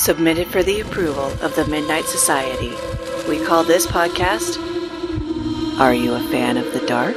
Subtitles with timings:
[0.00, 2.70] submitted for the approval of the Midnight Society.
[3.28, 4.56] We call this podcast
[5.78, 7.16] Are You a Fan of the Dark?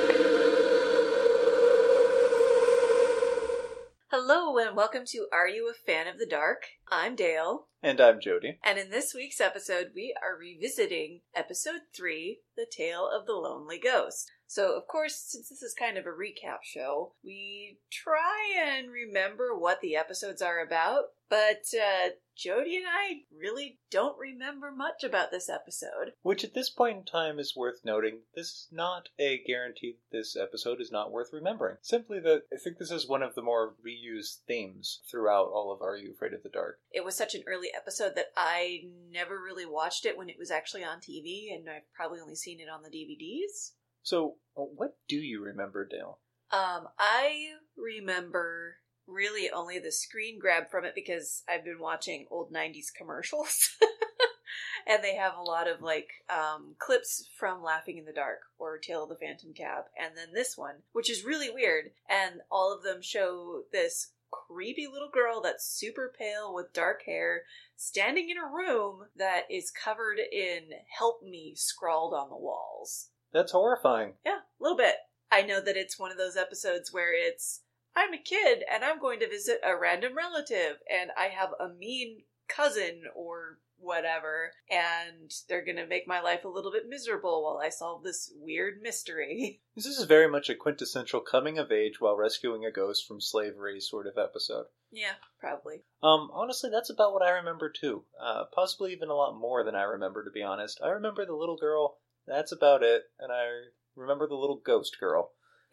[4.12, 6.64] Hello, and welcome to Are You a Fan of the Dark?
[6.92, 7.68] I'm Dale.
[7.82, 8.60] And I'm Jody.
[8.66, 13.80] And in this week's episode, we are revisiting episode three The Tale of the Lonely
[13.80, 14.30] Ghost.
[14.48, 19.58] So, of course, since this is kind of a recap show, we try and remember
[19.58, 25.32] what the episodes are about, but uh, Jody and I really don't remember much about
[25.32, 26.14] this episode.
[26.22, 28.20] Which at this point in time is worth noting.
[28.36, 31.78] This is not a guarantee this episode is not worth remembering.
[31.82, 35.82] Simply that I think this is one of the more reused themes throughout all of
[35.82, 36.80] Are You Afraid of the Dark?
[36.92, 40.52] It was such an early episode that I never really watched it when it was
[40.52, 43.72] actually on TV, and I've probably only seen it on the DVDs.
[44.04, 46.20] So, what do you remember, Dale?
[46.52, 48.76] Um, I remember
[49.08, 53.70] really only the screen grab from it because I've been watching old 90s commercials.
[54.88, 58.78] and they have a lot of like um, clips from Laughing in the Dark or
[58.78, 59.86] Tale of the Phantom Cab.
[59.98, 61.92] And then this one, which is really weird.
[62.10, 67.44] And all of them show this creepy little girl that's super pale with dark hair
[67.76, 73.10] standing in a room that is covered in help me scrawled on the walls.
[73.34, 74.14] That's horrifying.
[74.26, 74.96] Yeah, a little bit.
[75.32, 77.62] I know that it's one of those episodes where it's
[77.96, 81.74] I'm a kid and I'm going to visit a random relative and I have a
[81.74, 87.44] mean cousin or whatever and they're going to make my life a little bit miserable
[87.44, 89.62] while I solve this weird mystery.
[89.76, 93.80] This is very much a quintessential coming of age while rescuing a ghost from slavery
[93.80, 94.66] sort of episode.
[94.92, 95.82] Yeah, probably.
[96.04, 98.04] Um, honestly, that's about what I remember too.
[98.24, 100.80] Uh, possibly even a lot more than I remember, to be honest.
[100.84, 101.98] I remember the little girl.
[102.28, 103.04] That's about it.
[103.20, 103.48] And I
[103.96, 105.32] remember the little ghost girl.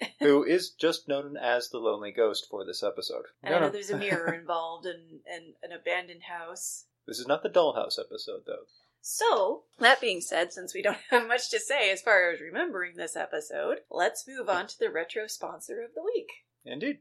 [0.20, 3.24] who is just known as the Lonely Ghost for this episode.
[3.42, 6.86] And I know there's a mirror involved and, and an abandoned house.
[7.06, 8.64] This is not the dollhouse episode, though.
[9.02, 12.96] So, that being said, since we don't have much to say as far as remembering
[12.96, 16.28] this episode, let's move on to the retro sponsor of the week.
[16.64, 16.98] Indeed.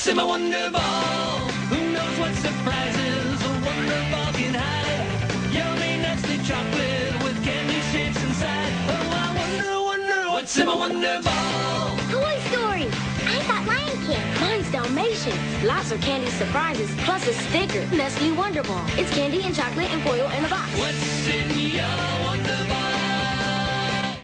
[0.00, 1.38] What's in my wonder ball?
[1.68, 5.52] Who knows what surprises a wonder ball can hide?
[5.52, 8.72] Yummy, nasty chocolate with candy shapes inside.
[8.88, 11.98] Oh, I wonder, wonder, what's in my wonder ball?
[12.08, 12.88] Toy Story!
[13.28, 14.24] I got Lion King.
[14.40, 15.66] Mine's Dalmatian.
[15.66, 17.84] Lots of candy surprises, plus a sticker.
[17.94, 18.82] Nestle Wonder Ball.
[18.92, 20.78] It's candy and chocolate and foil in a box.
[20.78, 24.22] What's in your wonder ball?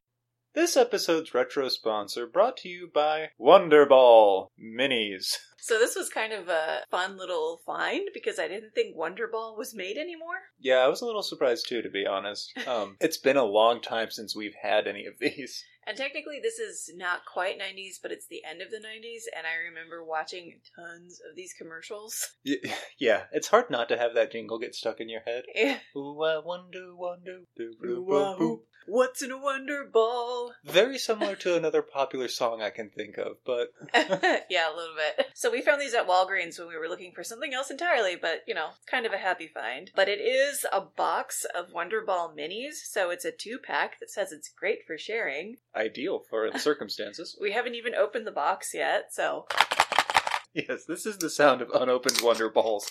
[0.54, 5.37] This episode's retro sponsor brought to you by Wonderball Minis.
[5.66, 9.56] So, this was kind of a fun little find because I didn't think Wonder Ball
[9.59, 10.38] was made anymore.
[10.60, 12.56] Yeah, I was a little surprised too, to be honest.
[12.69, 15.65] Um, it's been a long time since we've had any of these.
[15.84, 19.44] And technically, this is not quite 90s, but it's the end of the 90s, and
[19.44, 22.28] I remember watching tons of these commercials.
[22.47, 22.55] Y-
[23.00, 25.43] Yeah, it's hard not to have that jingle get stuck in your head.
[25.53, 28.62] Eh, Ooh, I wonder, wonder, do, do, ooh, boo, ooh.
[28.87, 30.53] What's in a Wonder Ball?
[30.65, 35.27] Very similar to another popular song I can think of, but yeah, a little bit.
[35.35, 38.43] So we found these at Walgreens when we were looking for something else entirely, but
[38.47, 39.91] you know, kind of a happy find.
[39.97, 44.11] But it is a box of Wonder Ball minis, so it's a two pack that
[44.11, 45.57] says it's great for sharing.
[45.75, 47.37] ideal for the circumstances.
[47.47, 49.47] We haven't even opened the box yet, so
[50.55, 52.89] Yes, this is the sound of unopened Wonder Balls.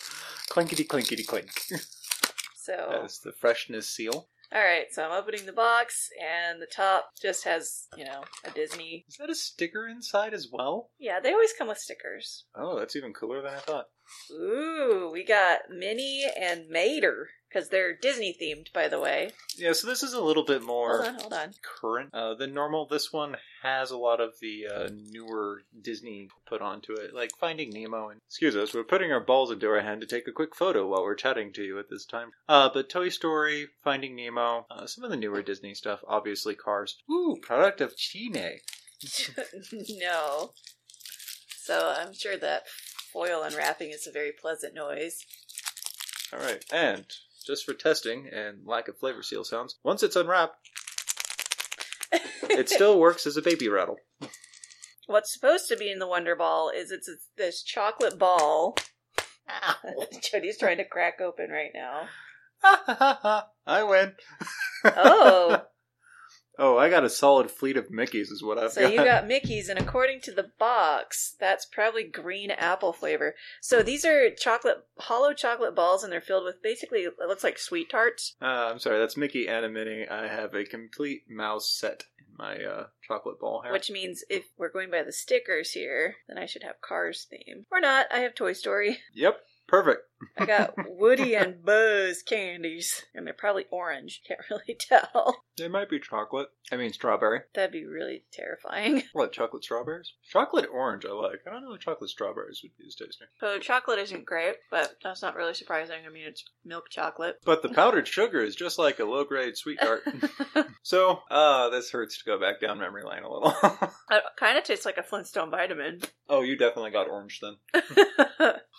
[0.50, 1.50] Clinkety clinkety clink.
[2.56, 4.28] so As the freshness seal.
[4.56, 4.86] All right.
[4.92, 9.06] So I'm opening the box, and the top just has you know a Disney.
[9.10, 10.90] Is that a sticker inside as well?
[10.98, 12.46] Yeah, they always come with stickers.
[12.56, 13.88] Oh, that's even cooler than I thought.
[14.32, 19.32] Ooh, we got Minnie and Mater because they're Disney themed, by the way.
[19.58, 21.54] Yeah, so this is a little bit more Hold on, hold on.
[21.62, 22.86] current uh, than normal.
[22.86, 27.70] This one has a lot of the uh, newer Disney put onto it, like Finding
[27.70, 28.10] Nemo.
[28.10, 30.86] And excuse us, we're putting our balls into our hand to take a quick photo
[30.86, 32.32] while we're chatting to you at this time.
[32.50, 36.98] Uh, but Toy Story, Finding Nemo, uh, some of the newer Disney stuff, obviously Cars.
[37.10, 38.60] Ooh, product of Chine.
[39.72, 40.52] no.
[41.58, 42.64] So I'm sure that
[43.16, 45.26] foil unwrapping is a very pleasant noise.
[46.34, 47.06] All right, and
[47.48, 50.58] just for testing and lack of flavor seal sounds, once it's unwrapped,
[52.50, 53.98] it still works as a baby rattle.
[55.08, 58.76] What's supposed to be in the Wonder Ball is it's it's this chocolate ball.
[60.22, 62.10] Jody's trying to crack open right now.
[63.66, 64.14] I win.
[64.84, 65.55] Oh.
[66.58, 68.92] Oh, I got a solid fleet of Mickeys, is what I've So got.
[68.94, 73.36] you got Mickey's, and according to the box, that's probably green apple flavor.
[73.62, 77.58] So these are chocolate, hollow chocolate balls, and they're filled with basically it looks like
[77.58, 78.36] sweet tarts.
[78.42, 80.08] Uh, I'm sorry, that's Mickey and a Minnie.
[80.10, 83.72] I have a complete mouse set in my uh, chocolate ball here.
[83.74, 87.66] Which means if we're going by the stickers here, then I should have Cars theme.
[87.72, 89.00] Or not, I have Toy Story.
[89.14, 90.02] Yep, perfect.
[90.38, 94.22] I got Woody and Buzz candies, and they're probably orange.
[94.28, 95.44] Can't really tell.
[95.58, 96.50] They might be chocolate.
[96.72, 97.42] I mean, strawberry.
[97.54, 99.04] That'd be really terrifying.
[99.14, 100.12] What, chocolate strawberries?
[100.30, 101.40] Chocolate orange, I like.
[101.48, 103.26] I don't know if chocolate strawberries would be as tasty.
[103.40, 106.00] So chocolate isn't great, but that's not really surprising.
[106.06, 107.40] I mean, it's milk chocolate.
[107.46, 110.04] But the powdered sugar is just like a low grade sweet tart.
[110.84, 113.54] so, uh, this hurts to go back down memory lane a little.
[114.12, 116.02] It kind of tastes like a Flintstone vitamin.
[116.30, 117.56] oh, you definitely got orange then.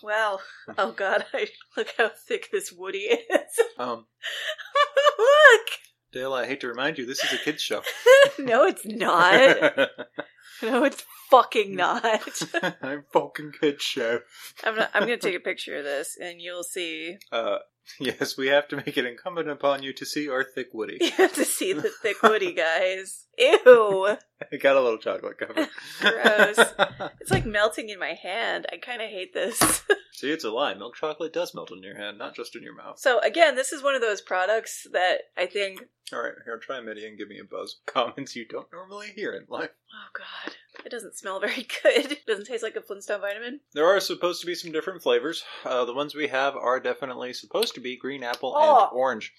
[0.03, 0.41] well,
[0.77, 1.36] Oh god, I
[1.77, 3.21] look how thick this Woody is.
[3.79, 4.07] Um,
[5.19, 5.67] look.
[6.13, 7.83] Dale, I hate to remind you, this is a kids show.
[8.39, 9.91] no, it's not.
[10.63, 12.43] No, it's fucking not.
[12.81, 14.21] I'm fucking kids show.
[14.65, 17.19] I'm not, I'm gonna take a picture of this, and you'll see.
[17.31, 17.59] Uh,
[18.01, 20.99] yes, we have to make it incumbent upon you to see our thick Woody.
[21.01, 23.27] You have to see the thick Woody, guys.
[23.39, 24.17] Ew.
[24.53, 25.69] I got a little chocolate cover.
[26.01, 26.59] Gross.
[27.21, 28.67] It's like melting in my hand.
[28.73, 29.59] I kind of hate this.
[30.13, 30.75] see, it's a lie.
[30.75, 32.99] Milk chocolate does melt in your hand, not just in your mouth.
[33.01, 35.81] so again, this is one of those products that I think.
[36.13, 37.79] All right, here, try Mitty and give me a buzz.
[37.87, 39.71] Comments you don't normally hear in life.
[39.93, 42.13] Oh god, it doesn't smell very good.
[42.13, 43.61] It doesn't taste like a Flintstone vitamin.
[43.75, 45.45] There are supposed to be some different flavors.
[45.65, 48.85] Uh, the ones we have are definitely supposed to be green apple Oh.
[48.85, 49.33] and orange.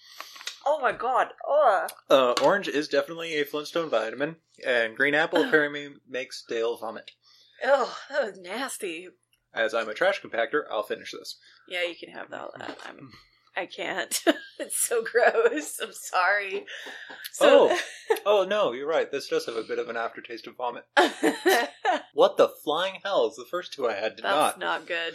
[0.65, 1.27] Oh my god.
[1.47, 1.87] Oh.
[2.09, 4.35] Uh, orange is definitely a Flintstone vitamin,
[4.65, 7.11] and green apple apparently makes Dale vomit.
[7.63, 9.07] Oh, that was nasty.
[9.53, 11.37] As I'm a trash compactor, I'll finish this.
[11.69, 12.77] Yeah, you can have all that.
[12.87, 13.11] I'm.
[13.57, 14.21] I can't.
[14.59, 15.80] it's so gross.
[15.81, 16.65] I'm sorry.
[17.33, 17.75] So,
[18.25, 19.12] Oh, no, you're right.
[19.12, 20.83] This does have a bit of an aftertaste of vomit.
[22.13, 23.27] What the flying hell?
[23.27, 24.59] Is the first two I had did That's not.
[24.59, 24.88] not.
[24.88, 25.13] good.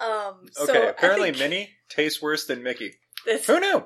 [0.00, 0.34] Um.
[0.60, 2.92] Okay, so I apparently think Minnie tastes worse than Mickey.
[3.26, 3.84] This, Who knew?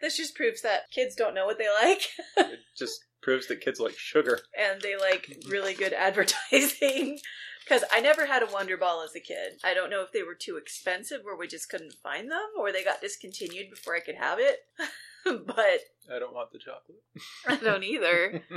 [0.00, 2.02] this just proves that kids don't know what they like,
[2.36, 4.38] it just proves that kids like sugar.
[4.58, 7.18] and they like really good advertising.
[7.64, 9.60] Because I never had a Wonder Ball as a kid.
[9.64, 12.72] I don't know if they were too expensive, or we just couldn't find them, or
[12.72, 14.58] they got discontinued before I could have it.
[15.24, 15.80] but
[16.12, 17.02] I don't want the chocolate.
[17.46, 18.42] I don't either.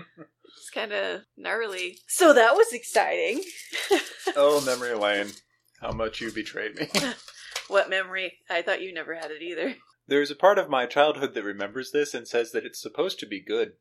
[0.58, 1.98] It's kind of gnarly.
[2.08, 3.44] So that was exciting.
[4.38, 5.32] Oh, memory lane.
[5.82, 6.88] How much you betrayed me.
[7.68, 8.38] What memory?
[8.50, 9.76] I thought you never had it either.
[10.08, 13.26] There's a part of my childhood that remembers this and says that it's supposed to
[13.26, 13.74] be good.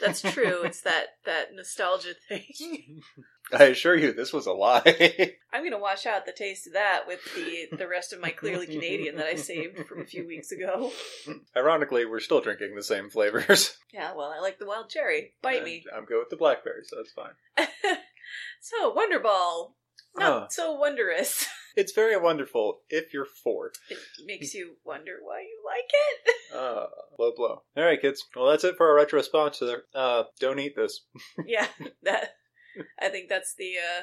[0.00, 0.64] That's true.
[0.64, 3.00] it's that that nostalgia thing.
[3.58, 4.82] I assure you, this was a lie.
[5.52, 8.66] I'm gonna wash out the taste of that with the the rest of my clearly
[8.66, 10.90] Canadian that I saved from a few weeks ago.
[11.56, 13.76] Ironically, we're still drinking the same flavors.
[13.94, 15.34] Yeah, well, I like the wild cherry.
[15.42, 15.84] Bite And me.
[15.94, 17.32] I'm good with the blackberry, so that's fine.
[18.62, 19.76] so Wonder Ball,
[20.16, 20.46] not Huh.
[20.50, 21.46] so wondrous.
[21.74, 23.72] It's very wonderful if you're four.
[23.88, 26.54] It makes you wonder why you like it.
[26.54, 27.62] Uh, blow blow.
[27.76, 28.22] All right, kids.
[28.36, 29.84] Well, that's it for our retro sponsor.
[29.94, 31.00] Uh, don't eat this.
[31.46, 31.66] yeah,
[32.02, 32.34] that.
[33.00, 33.74] I think that's the.
[33.78, 34.02] uh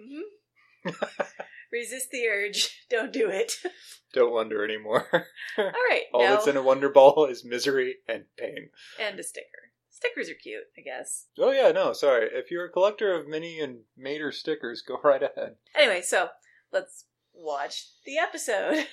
[0.00, 0.92] mhm.
[1.72, 2.84] Resist the urge.
[2.90, 3.54] Don't do it.
[4.12, 5.08] Don't wonder anymore.
[5.58, 8.70] All right, All now that's in a Wonder Ball is misery and pain.
[9.00, 9.72] and a sticker.
[9.90, 11.26] Stickers are cute, I guess.
[11.38, 12.28] Oh yeah, no, sorry.
[12.32, 15.56] If you're a collector of Minnie and Mater stickers, go right ahead.
[15.74, 16.28] Anyway, so
[16.72, 18.86] let's watch the episode.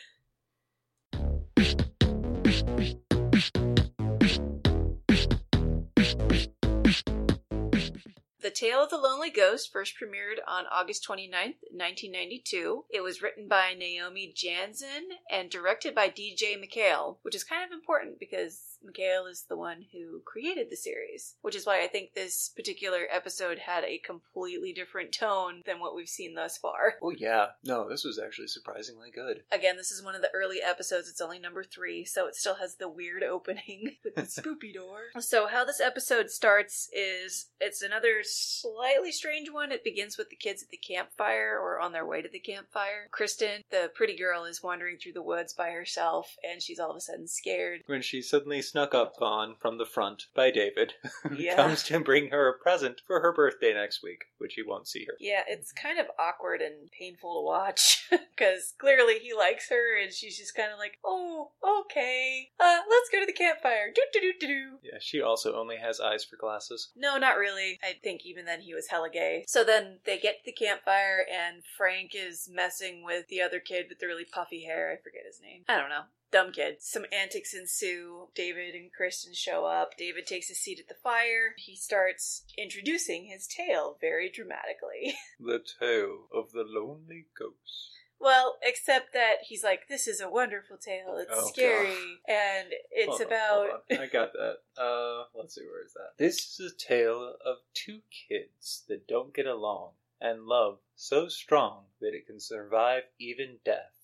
[8.51, 12.84] The Tale of the Lonely Ghost first premiered on August 29th, 1992.
[12.89, 17.72] It was written by Naomi Janzen and directed by DJ MacHale, which is kind of
[17.72, 22.14] important because MacHale is the one who created the series, which is why I think
[22.14, 26.96] this particular episode had a completely different tone than what we've seen thus far.
[27.02, 29.44] Oh yeah, no, this was actually surprisingly good.
[29.52, 31.10] Again, this is one of the early episodes.
[31.10, 35.00] It's only number three, so it still has the weird opening with the spoopy door.
[35.20, 39.72] So, how this episode starts is it's another slightly strange one.
[39.72, 43.08] It begins with the kids at the campfire or on their way to the campfire.
[43.12, 46.98] Kristen, the pretty girl, is wandering through the woods by herself, and she's all of
[46.98, 47.82] a sudden scared.
[47.86, 51.56] When she suddenly snuck up on from the front by David, who Yeah.
[51.56, 55.06] comes to bring her a present for her birthday next week, which he won't see
[55.06, 55.16] her.
[55.20, 60.12] Yeah, it's kind of awkward and painful to watch because clearly he likes her, and
[60.13, 61.51] she's just kind of like, "Oh,
[61.82, 64.80] okay, uh, let's go to the campfire." Do do do do do.
[64.84, 66.92] Yeah, she also only has eyes for glasses.
[66.96, 67.80] No, not really.
[67.84, 69.44] I think even then he was hella gay.
[69.48, 73.88] So then they get to the campfire, and Frank is messing with the other kid
[73.90, 74.92] with the really puffy hair.
[74.92, 75.63] I forget his name.
[75.68, 76.04] I don't know.
[76.32, 76.78] Dumb kid.
[76.80, 78.30] Some antics ensue.
[78.34, 79.98] David and Kristen show up.
[79.98, 81.54] David takes a seat at the fire.
[81.58, 85.16] He starts introducing his tale very dramatically.
[85.40, 87.98] The tale of the lonely ghost.
[88.20, 91.18] well, except that he's like, this is a wonderful tale.
[91.18, 91.96] It's Oh, scary.
[92.28, 93.70] And it's Hold on, about.
[93.70, 93.98] hold on.
[93.98, 94.58] I got that.
[94.82, 96.18] Uh, let's see, where is that?
[96.18, 101.86] This is a tale of two kids that don't get along and love so strong
[102.00, 103.96] that it can survive even death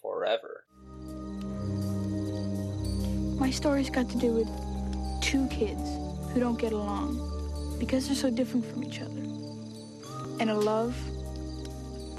[0.00, 0.64] forever.
[3.38, 4.48] My story's got to do with
[5.22, 5.80] two kids
[6.32, 9.20] who don't get along because they're so different from each other.
[10.40, 10.96] And a love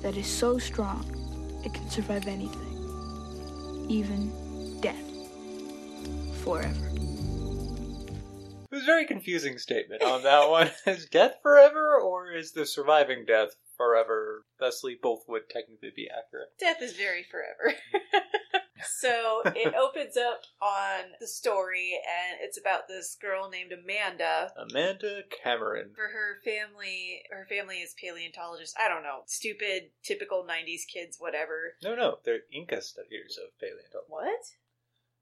[0.02, 1.06] that is so strong
[1.66, 4.32] it can survive anything, even
[4.80, 4.96] death,
[6.44, 6.88] forever.
[8.72, 10.72] It was a very confusing statement on that one.
[10.86, 14.46] is death forever, or is the surviving death forever?
[14.58, 16.50] Thusly, both would technically be accurate.
[16.60, 17.78] Death is very forever.
[18.88, 24.52] so it opens up on the story, and it's about this girl named Amanda.
[24.58, 25.92] Amanda Cameron.
[25.96, 28.76] For her family, her family is paleontologists.
[28.80, 31.76] I don't know, stupid, typical '90s kids, whatever.
[31.84, 34.08] No, no, they're Inca studiers of paleontology.
[34.10, 34.40] What?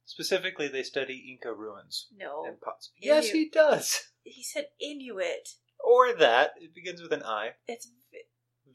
[0.05, 2.91] Specifically, they study Inca ruins No, and pots.
[3.01, 3.15] Inuit.
[3.23, 4.03] Yes, he does.
[4.23, 5.49] he said Inuit.
[5.83, 6.51] Or that.
[6.57, 7.51] It begins with an I.
[7.67, 7.89] It's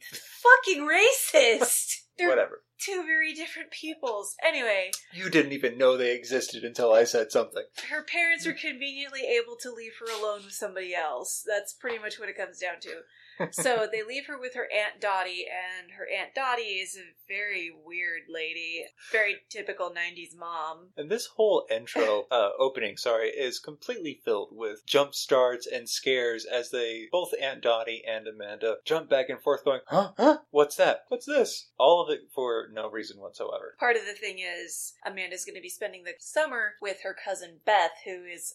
[0.02, 2.02] fucking racist.
[2.18, 2.62] They're Whatever.
[2.84, 4.34] Two very different peoples.
[4.44, 7.64] Anyway, You didn't even know they existed until I said something.
[7.90, 11.44] her parents were conveniently able to leave her alone with somebody else.
[11.46, 13.02] That's pretty much what it comes down to.
[13.52, 17.70] so they leave her with her Aunt Dottie, and her Aunt Dottie is a very
[17.84, 18.84] weird lady.
[19.10, 20.88] Very typical 90s mom.
[20.96, 26.44] And this whole intro, uh, opening, sorry, is completely filled with jump starts and scares
[26.44, 30.12] as they, both Aunt Dottie and Amanda, jump back and forth going, huh?
[30.16, 30.38] Huh?
[30.50, 31.04] What's that?
[31.08, 31.70] What's this?
[31.78, 33.74] All of it for no reason whatsoever.
[33.78, 37.58] Part of the thing is, Amanda's going to be spending the summer with her cousin
[37.64, 38.54] Beth, who is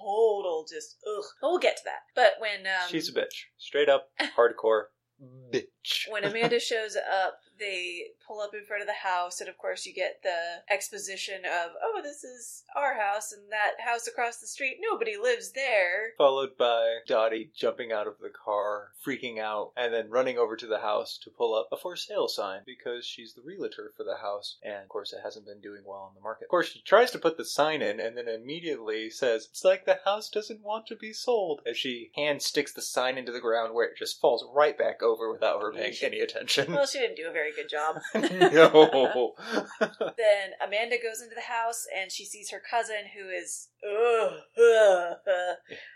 [0.00, 1.24] total just ugh.
[1.40, 2.00] But we'll get to that.
[2.14, 3.44] But when um, She's a bitch.
[3.58, 4.84] Straight up, hardcore
[5.52, 6.10] bitch.
[6.10, 9.86] when Amanda shows up, they pull up in front of the house, and of course,
[9.86, 14.46] you get the exposition of, oh, this is our house, and that house across the
[14.46, 16.12] street, nobody lives there.
[16.18, 20.66] Followed by Dottie jumping out of the car, freaking out, and then running over to
[20.66, 24.16] the house to pull up a for sale sign because she's the realtor for the
[24.20, 24.58] house.
[24.62, 26.44] And of course, it hasn't been doing well on the market.
[26.44, 29.84] Of course, she tries to put the sign in and then immediately says, It's like
[29.84, 31.60] the house doesn't want to be sold.
[31.66, 35.02] As she hand sticks the sign into the ground where it just falls right back
[35.02, 36.72] over without her paying any attention.
[36.72, 37.96] Well, she didn't do a very good job.
[38.14, 39.32] no.
[39.80, 45.16] then Amanda goes into the house, and she sees her cousin, who is, ugh, ugh.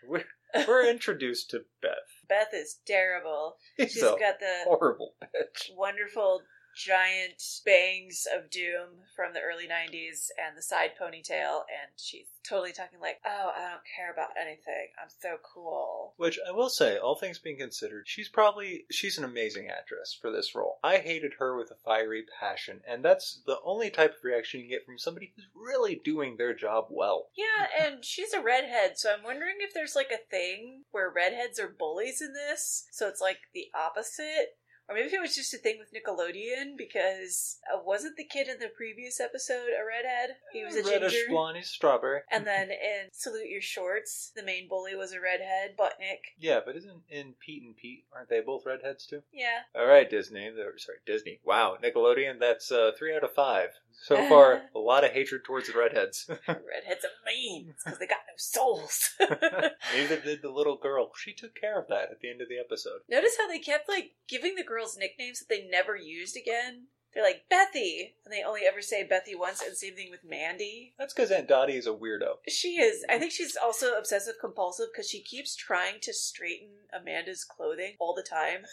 [0.06, 0.24] we're,
[0.68, 1.90] we're introduced to Beth.
[2.28, 3.56] Beth is terrible.
[3.78, 5.70] She's She's a got the horrible bitch.
[5.76, 6.42] wonderful
[6.76, 12.72] giant bangs of doom from the early 90s and the side ponytail and she's totally
[12.72, 16.96] talking like oh i don't care about anything i'm so cool Which I will say,
[16.98, 20.78] all things being considered, she's probably she's an amazing actress for this role.
[20.82, 24.68] I hated her with a fiery passion, and that's the only type of reaction you
[24.68, 27.28] get from somebody who's really doing their job well.
[27.36, 31.58] yeah and she's a redhead so i'm wondering if there's like a thing where redheads
[31.58, 34.56] are bullies in this so it's like the opposite
[34.90, 38.58] or maybe it was just a thing with Nickelodeon because uh, wasn't the kid in
[38.58, 40.36] the previous episode a redhead?
[40.52, 41.30] He was a reddish ginger.
[41.30, 42.20] blonde, he's strawberry.
[42.30, 46.34] And then in Salute Your Shorts, the main bully was a redhead, Budnick.
[46.38, 49.22] Yeah, but isn't in Pete and Pete aren't they both redheads too?
[49.32, 49.60] Yeah.
[49.74, 50.50] All right, Disney.
[50.76, 51.40] Sorry, Disney.
[51.44, 52.40] Wow, Nickelodeon.
[52.40, 54.62] That's uh, three out of five so far.
[54.74, 56.26] a lot of hatred towards the redheads.
[56.48, 59.10] Redheads are mean because they got no souls.
[59.20, 61.10] Neither did the little girl.
[61.16, 63.00] She took care of that at the end of the episode.
[63.08, 66.86] Notice how they kept like giving the girls nicknames that they never used again.
[67.14, 70.94] They're like Bethy, and they only ever say Bethy once, and same thing with Mandy.
[70.98, 72.36] That's because Aunt Dottie is a weirdo.
[72.48, 73.04] She is.
[73.08, 78.14] I think she's also obsessive compulsive because she keeps trying to straighten Amanda's clothing all
[78.14, 78.64] the time.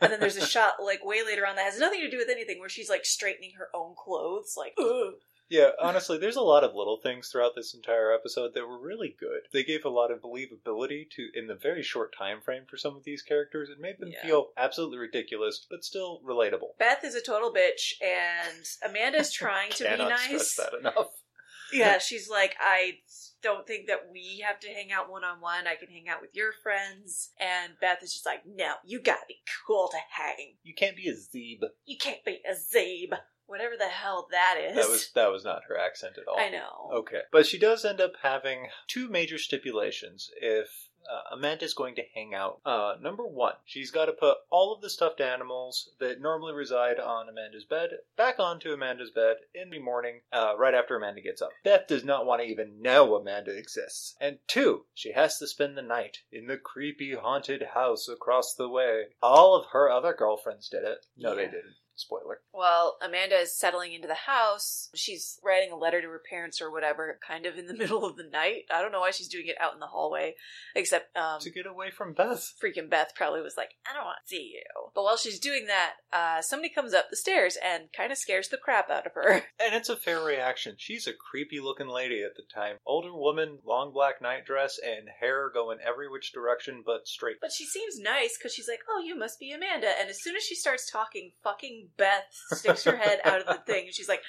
[0.00, 2.28] And then there's a shot like way later on that has nothing to do with
[2.28, 4.54] anything where she's like straightening her own clothes.
[4.56, 5.14] Like, ugh.
[5.50, 9.14] Yeah, honestly, there's a lot of little things throughout this entire episode that were really
[9.20, 9.42] good.
[9.52, 12.96] They gave a lot of believability to in the very short time frame for some
[12.96, 13.68] of these characters.
[13.68, 14.22] It made them Yeah.
[14.22, 16.78] feel absolutely ridiculous, but still relatable.
[16.78, 20.52] Beth is a total bitch, and Amanda's trying to be nice.
[20.52, 21.08] stress that enough.
[21.72, 22.98] Yeah, she's like, I
[23.42, 25.66] don't think that we have to hang out one on one.
[25.66, 27.30] I can hang out with your friends.
[27.40, 30.54] And Beth is just like, no, you gotta be cool to hang.
[30.62, 31.60] You can't be a zeeb.
[31.84, 33.18] You can't be a zabe.
[33.46, 34.76] Whatever the hell that is.
[34.76, 36.38] That was that was not her accent at all.
[36.38, 36.90] I know.
[36.98, 42.02] Okay, but she does end up having two major stipulations if uh, Amanda's going to
[42.14, 42.60] hang out.
[42.64, 46.98] Uh, number one, she's got to put all of the stuffed animals that normally reside
[46.98, 51.42] on Amanda's bed back onto Amanda's bed in the morning, uh, right after Amanda gets
[51.42, 51.50] up.
[51.62, 54.16] Beth does not want to even know Amanda exists.
[54.20, 58.68] And two, she has to spend the night in the creepy haunted house across the
[58.68, 59.04] way.
[59.22, 61.06] All of her other girlfriends did it.
[61.16, 61.74] No, they didn't.
[61.96, 62.40] Spoiler.
[62.52, 64.90] Well, Amanda is settling into the house.
[64.94, 68.16] She's writing a letter to her parents or whatever, kind of in the middle of
[68.16, 68.62] the night.
[68.72, 70.34] I don't know why she's doing it out in the hallway,
[70.74, 72.52] except um, To get away from Beth.
[72.62, 74.90] freaking Beth probably was like, I don't want to see you.
[74.94, 78.48] But while she's doing that, uh, somebody comes up the stairs and kind of scares
[78.48, 79.42] the crap out of her.
[79.64, 80.74] And it's a fair reaction.
[80.76, 82.76] She's a creepy looking lady at the time.
[82.84, 87.36] Older woman, long black nightdress, and hair going every which direction but straight.
[87.40, 89.88] But she seems nice because she's like, oh, you must be Amanda.
[89.98, 93.62] And as soon as she starts talking, fucking Beth sticks her head out of the
[93.72, 94.20] thing and she's like,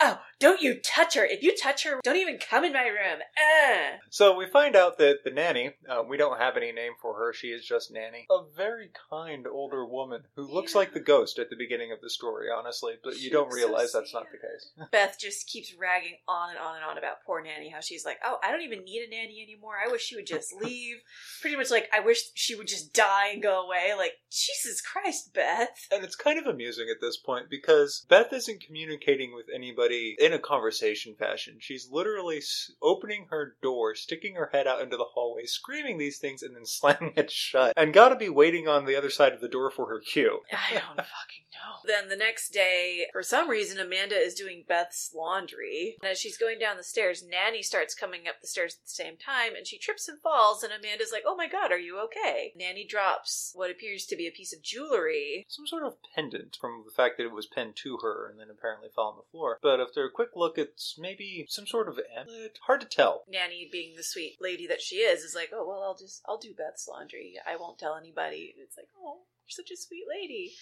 [0.00, 1.24] oh, don't you touch her.
[1.24, 3.20] If you touch her, don't even come in my room.
[3.36, 3.96] Uh.
[4.10, 7.32] So we find out that the nanny, uh, we don't have any name for her,
[7.32, 8.26] she is just nanny.
[8.30, 10.78] A very kind older woman who looks Yeah.
[10.78, 13.60] like the ghost at the beginning of the story, honestly, but She you don't looks
[13.60, 14.88] so realize that's not the case.
[14.92, 18.18] Beth just keeps ragging on and on and on about poor Nanny, how she's like,
[18.24, 19.74] oh, I don't even need a nanny anymore.
[19.84, 20.96] I wish she would just leave.
[21.40, 23.92] Pretty much like, I wish she would just die and go away.
[23.96, 25.68] Like, Jesus Christ, Beth.
[25.90, 30.32] And it's kind of amusing at this point because Beth isn't communicating with anybody in
[30.32, 31.58] a conversation fashion.
[31.60, 32.40] She's literally
[32.80, 36.64] opening her door, sticking her head out into the hallway, screaming these things, and then
[36.64, 37.74] slamming it shut.
[37.76, 40.40] And gotta be waiting on the other side of the door for her cue.
[40.52, 41.82] I don't fucking know.
[41.84, 45.96] Then the next day, for some reason, Amanda is doing Beth's laundry.
[46.02, 48.90] And as she's going down the stairs, Nanny starts coming up the stairs at the
[48.90, 51.98] same time, and she trips and falls, and Amanda's like, oh my god, are you
[52.04, 52.52] okay?
[52.56, 55.44] Nanny drops what appears to be a piece of jewelry.
[55.48, 58.48] Some sort of pendant from the fact that it was pinned to her and then
[58.50, 59.58] apparently fell on the floor.
[59.62, 62.58] But after a quick look, it's maybe some sort of amulet.
[62.66, 63.24] Hard to tell.
[63.28, 66.38] Nanny, being the sweet lady that she is, is like, oh well, I'll just I'll
[66.38, 67.34] do Beth's laundry.
[67.46, 68.52] I won't tell anybody.
[68.54, 70.52] And it's like, oh, you're such a sweet lady.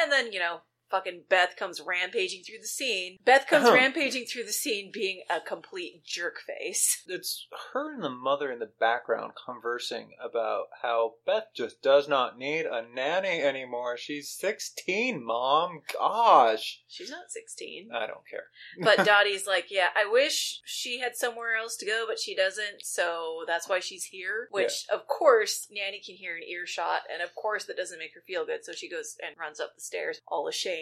[0.00, 3.18] And then you know, fucking Beth comes rampaging through the scene.
[3.24, 3.74] Beth comes Uh-huh.
[3.74, 7.02] rampaging through the scene, being a complete jerk face.
[7.08, 12.36] It's her and the mother in the background conversing about how Beth just does not
[12.38, 13.96] need a nanny anymore.
[13.96, 15.82] She's 16, mom.
[15.92, 16.82] Gosh.
[16.88, 18.44] She's not sixteen, I don't care.
[18.82, 22.82] but Dottie's like, yeah, I wish she had somewhere else to go, but she doesn't.
[22.82, 24.48] So that's why she's here.
[24.50, 28.22] Which, of course, Nanny can hear an earshot, and of course that doesn't make her
[28.26, 28.64] feel good.
[28.64, 30.75] So she goes and runs up the stairs, all ashamed.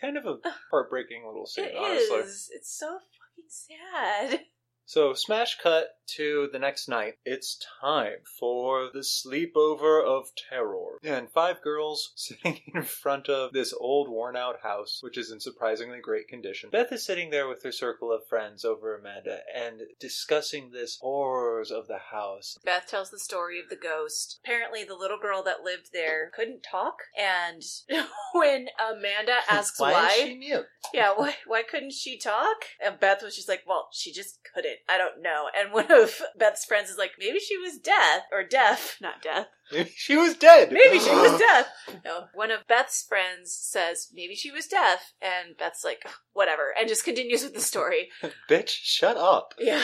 [0.00, 0.38] Kind of a
[0.70, 2.16] heartbreaking little scene, It honestly.
[2.18, 2.50] is.
[2.52, 4.40] It's so fucking sad.
[4.86, 7.14] So, smash cut to the next night.
[7.24, 10.98] It's time for the sleepover of terror.
[11.02, 15.40] And five girls sitting in front of this old, worn out house, which is in
[15.40, 16.70] surprisingly great condition.
[16.70, 21.70] Beth is sitting there with her circle of friends over Amanda and discussing this horrors
[21.70, 22.56] of the house.
[22.64, 24.38] Beth tells the story of the ghost.
[24.44, 27.62] Apparently, the little girl that lived there couldn't talk, and
[28.32, 30.66] when Amanda asks why, is she mute?
[30.94, 32.56] yeah, why, why couldn't she talk?
[32.84, 34.75] And Beth was just like, well, she just couldn't.
[34.88, 35.46] I don't know.
[35.58, 39.46] And one of Beth's friends is like, maybe she was deaf or deaf, not deaf.
[39.72, 40.70] Maybe she was dead.
[40.70, 41.66] Maybe she was deaf.
[42.04, 46.88] No, one of Beth's friends says maybe she was deaf, and Beth's like, whatever, and
[46.88, 48.08] just continues with the story.
[48.48, 49.54] Bitch, shut up.
[49.58, 49.82] Yeah.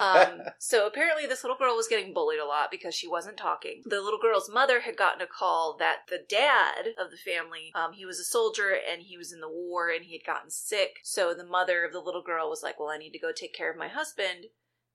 [0.00, 3.82] Um, so apparently, this little girl was getting bullied a lot because she wasn't talking.
[3.84, 7.92] The little girl's mother had gotten a call that the dad of the family, um,
[7.92, 10.98] he was a soldier and he was in the war and he had gotten sick.
[11.02, 13.54] So the mother of the little girl was like, "Well, I need to go take
[13.54, 14.46] care of my husband."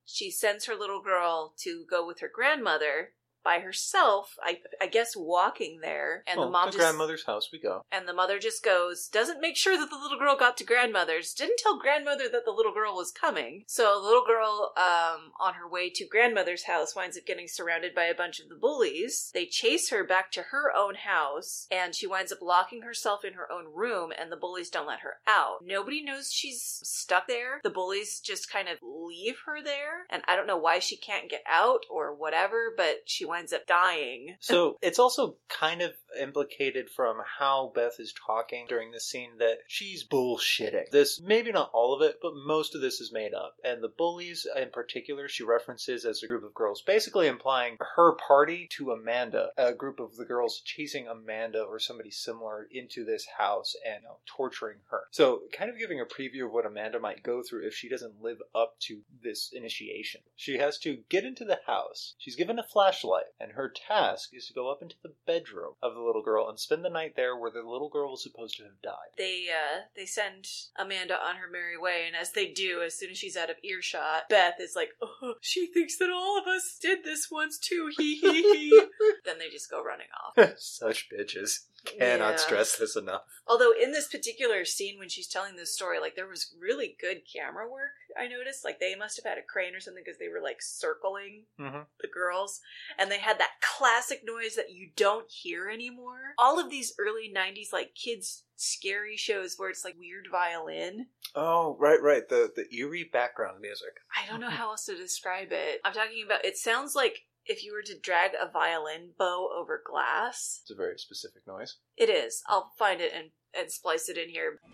[0.05, 4.35] She sends her little girl to go with her grandmother by herself.
[4.43, 7.83] I, I guess walking there, and Well, the mom to just grandmother's house we go.
[7.91, 11.33] and the mother just goes, doesn't make sure that the little girl got to grandmother's,
[11.33, 13.63] didn't tell grandmother that the little girl was coming.
[13.67, 17.93] So the little girl, um, on her way to grandmother's house, winds up getting surrounded
[17.95, 19.31] by a bunch of the bullies.
[19.33, 23.33] They chase her back to her own house, and she winds up locking herself in
[23.33, 25.57] her own room, and the bullies don't let her out.
[25.63, 27.59] Nobody knows she's stuck there.
[27.63, 31.29] The bullies just kind of leave her there, and I don't know why she can't
[31.29, 34.35] get out or whatever, but she winds up dying.
[34.49, 39.59] So it's also kind of implicated from how Beth is talking during this scene that
[39.67, 40.89] she's bullshitting.
[40.91, 43.55] This, maybe not all of it, but most of this is made up.
[43.63, 48.15] And the bullies in particular, she references as a group of girls, basically implying her
[48.15, 53.27] party to Amanda, a group of the girls chasing Amanda or somebody similar into this
[53.37, 55.01] house and you know, torturing her.
[55.11, 58.21] So kind of giving a preview of what Amanda might go through if she doesn't
[58.21, 60.21] live up to this initiation.
[60.35, 62.15] She has to get into the house.
[62.17, 65.73] She's given a flashlight flashlight, and her task is to go up into the bedroom
[65.81, 68.57] of the little girl and spend the night there where the little girl was supposed
[68.57, 69.13] to have died.
[69.17, 73.11] They uh they send Amanda on her merry way, and as they do, as soon
[73.11, 76.77] as she's out of earshot, Beth is like, "Oh, she thinks that all of us
[76.81, 78.83] did this once too." Hee hee hee.
[79.25, 80.53] then they just go running off.
[80.57, 81.65] Such bitches.
[81.85, 82.35] Cannot Yeah.
[82.37, 83.23] stress this enough.
[83.47, 87.21] Although in this particular scene when she's telling this story, like there was really good
[87.31, 87.91] camera work.
[88.17, 90.61] I noticed, like they must have had a crane or something because they were like
[90.61, 91.87] circling Mhm.
[91.99, 92.61] the girls,
[92.97, 96.33] and they had that classic noise that you don't hear anymore.
[96.37, 101.07] All of these early '90s like kids scary shows where it's like weird violin.
[101.33, 102.27] Oh, right, right.
[102.27, 103.93] The the eerie background music.
[104.15, 105.79] I don't know how else to describe it.
[105.85, 106.43] I'm talking about.
[106.45, 110.61] It sounds like if you were to drag a violin bow over glass.
[110.63, 111.77] It's a very specific noise.
[111.97, 112.41] It is.
[112.47, 114.59] I'll find it and and splice it in here.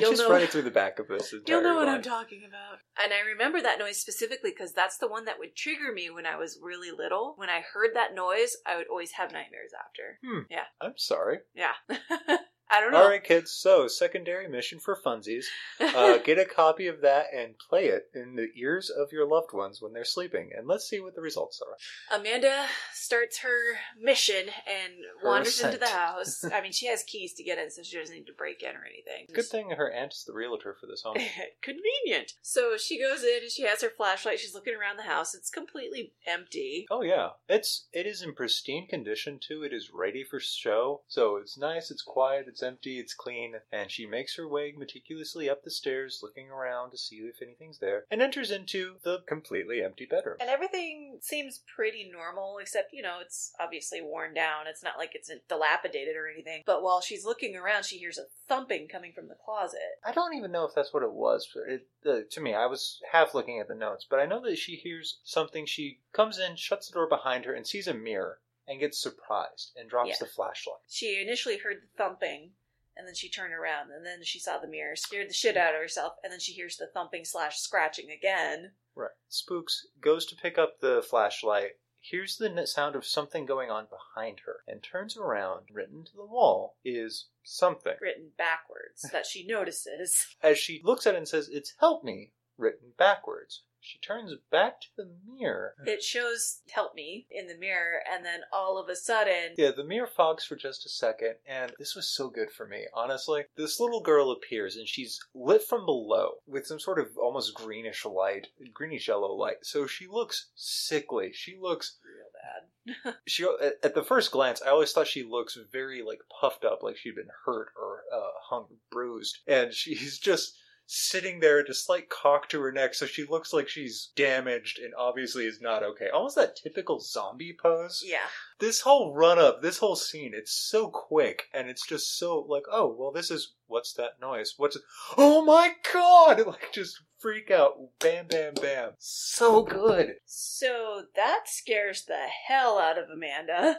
[0.00, 1.96] You'll Just know- running through the back of this You'll know what line.
[1.96, 2.78] I'm talking about.
[3.02, 6.24] And I remember that noise specifically because that's the one that would trigger me when
[6.24, 7.34] I was really little.
[7.36, 10.18] When I heard that noise, I would always have nightmares after.
[10.24, 10.40] Hmm.
[10.50, 10.64] Yeah.
[10.80, 11.40] I'm sorry.
[11.54, 11.72] Yeah.
[12.72, 13.02] I don't know.
[13.02, 13.52] All right, kids.
[13.52, 15.44] So, secondary mission for funsies:
[15.80, 19.52] uh, get a copy of that and play it in the ears of your loved
[19.52, 22.18] ones when they're sleeping, and let's see what the results are.
[22.18, 26.44] Amanda starts her mission and Her wanders into the house.
[26.52, 28.70] I mean, she has keys to get in, so she doesn't need to break in
[28.70, 29.26] or anything.
[29.34, 31.16] Good thing her aunt is the realtor for this home.
[31.62, 32.32] Convenient.
[32.42, 34.40] So she goes in and she has her flashlight.
[34.40, 35.34] She's looking around the house.
[35.34, 36.86] It's completely empty.
[36.90, 39.62] Oh yeah, it's it is in pristine condition too.
[39.62, 41.02] It is ready for show.
[41.08, 45.48] So it's nice, it's quiet, it's empty, it's clean, and she makes her way meticulously
[45.48, 49.82] up the stairs, looking around to see if anything's there, and enters into the completely
[49.82, 50.36] empty bedroom.
[50.40, 54.66] And everything seems pretty normal, except, you know, it's obviously worn down.
[54.66, 56.62] It's not like it's dilapidated or anything.
[56.66, 59.80] But while she's looking around, she hears a thumping coming from the closet.
[60.04, 61.48] I don't even know if that's what it was.
[61.54, 64.40] but It, uh, to me, I was half looking at the notes, but I know
[64.42, 65.66] that she hears something.
[65.66, 69.72] She comes in, shuts the door behind her, and sees a mirror, and gets surprised
[69.76, 70.16] and drops Yeah.
[70.20, 70.80] the flashlight.
[70.88, 72.52] She initially heard the thumping,
[72.96, 75.74] and then she turned around, and then she saw the mirror, scared the shit out
[75.74, 78.72] of herself, and then she hears the thumping slash scratching again.
[78.94, 79.10] Right.
[79.28, 83.86] Spooks goes to pick up the flashlight, hears the n- sound of something going on
[83.86, 85.66] behind her, and turns around.
[85.72, 87.94] Written to the wall is something.
[88.00, 90.36] Written backwards that she notices.
[90.42, 93.62] As she looks at it and says, It's help me, written backwards.
[93.84, 95.74] She turns back to the mirror.
[95.84, 99.82] It shows help me in the mirror, and then all of a sudden, Yeah, the
[99.82, 103.44] mirror fogs for just a second, and this was so good for me, honestly.
[103.56, 108.04] This little girl appears, and she's lit from below with some sort of almost greenish
[108.04, 109.64] light, greenish yellow light.
[109.64, 111.32] So she looks sickly.
[111.32, 113.14] She looks real bad.
[113.26, 116.82] she at, at the first glance i always thought she looks very like puffed up
[116.82, 120.56] like she'd been hurt or uh, hung bruised and she's just
[120.94, 124.78] sitting there at a slight cock to her neck so she looks like she's damaged
[124.78, 126.10] and obviously is not okay.
[126.10, 128.04] Almost that typical zombie pose.
[128.06, 128.26] Yeah.
[128.60, 132.64] this whole run up this whole scene it's so quick and it's just so like
[132.70, 134.54] oh well this is what's that noise?
[134.58, 134.82] What's it
[135.16, 136.42] oh my god!
[136.52, 137.78] Like just freak out.
[137.98, 138.90] Bam bam bam.
[138.98, 140.16] So good.
[140.26, 143.78] So that scares the hell out of Amanda.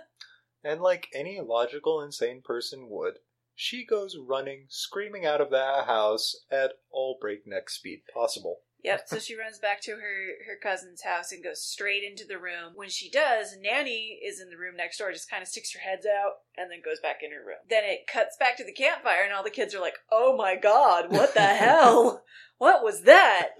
[0.63, 3.19] And like any logical, insane person would,
[3.63, 8.59] she goes running, screaming out of that house at all breakneck speed possible.
[8.83, 12.37] Yep, so she runs back to her, her cousin's house and goes straight into the
[12.37, 12.73] room.
[12.75, 15.79] When she does, Nanny is in the room next door, just kind of sticks her
[15.79, 17.59] heads out and then goes back in her room.
[17.69, 20.57] Then it cuts back to the campfire, and all the kids are like, oh my
[20.57, 22.25] god, what the hell?
[22.57, 23.51] What was that?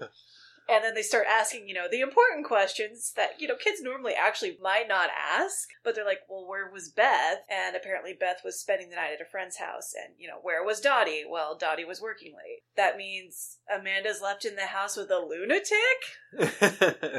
[0.68, 4.14] And then they start asking, you know, the important questions that, you know, kids normally
[4.14, 5.68] actually might not ask.
[5.82, 7.44] But they're like, well, where was Beth?
[7.50, 9.92] And apparently Beth was spending the night at a friend's house.
[9.94, 11.24] And, you know, where was Dottie?
[11.28, 12.62] Well, Dottie was working late.
[12.76, 15.72] That means Amanda's left in the house with a lunatic?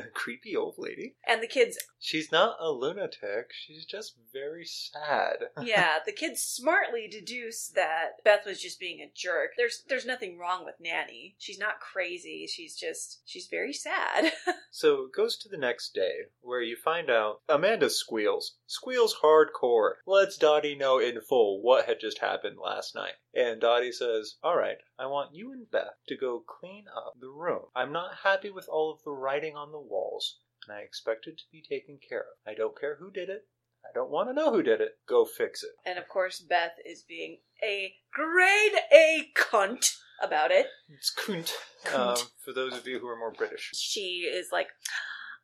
[0.13, 1.15] Creepy old lady.
[1.27, 5.37] And the kids, She's not a lunatic, she's just very sad.
[5.61, 9.51] yeah, the kids smartly deduce that Beth was just being a jerk.
[9.57, 11.35] There's there's nothing wrong with Nanny.
[11.39, 12.45] She's not crazy.
[12.47, 14.31] She's just she's very sad.
[14.71, 18.57] So it goes to the next day, where you find out Amanda squeals.
[18.67, 19.93] Squeals hardcore.
[20.05, 23.13] Lets Dottie know in full what had just happened last night.
[23.33, 27.61] And Dottie says, Alright, I want you and Beth to go clean up the room.
[27.73, 31.37] I'm not happy with all of the writing on the walls, and I expect it
[31.37, 32.37] to be taken care of.
[32.51, 33.47] I don't care who did it.
[33.85, 34.97] I don't want to know who did it.
[35.07, 35.69] Go fix it.
[35.85, 40.67] and of course Beth is being a grade A cunt about it.
[40.89, 41.51] It's cunt.
[41.85, 42.19] Cunt.
[42.19, 43.71] Um, for those of you who are more British.
[43.73, 44.67] She is like,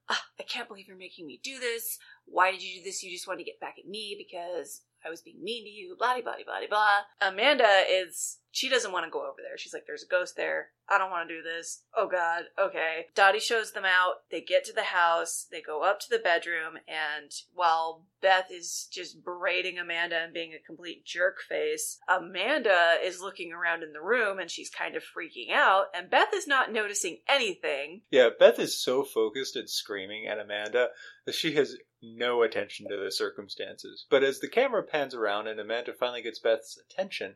[0.10, 1.98] "Ah, I can't believe you're making me do this.
[2.26, 3.04] Why did you do this?
[3.04, 5.96] You just want to get back at me because I was being mean to you,
[5.98, 7.28] blah, blah, blah, blah, blah.
[7.28, 9.58] Amanda is, she doesn't want to go over there.
[9.58, 10.70] She's like, there's a ghost there.
[10.90, 11.84] I don't want to do this.
[11.96, 13.06] Oh God, okay.
[13.16, 14.16] Dottie shows them out.
[14.30, 15.48] They get to the house.
[15.50, 16.78] They go up to the bedroom.
[16.86, 23.22] And while Beth is just berating Amanda and being a complete jerk face, Amanda is
[23.22, 25.86] looking around in the room and she's kind of freaking out.
[25.96, 28.02] And Beth is not noticing anything.
[28.12, 30.90] Yeah, Beth is so focused at screaming at Amanda
[31.26, 34.06] that she has no attention to the circumstances.
[34.10, 37.36] But as the camera pans around and Amanda finally gets Beth's attention,